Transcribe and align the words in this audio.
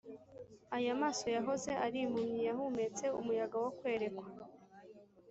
aya 0.77 0.93
maso 1.01 1.25
yahoze 1.35 1.71
ari 1.85 1.97
impumyi 2.05 2.39
yahumetse 2.49 3.05
umuyaga 3.19 3.57
wo 3.63 3.71
kwerekwa, 3.77 4.25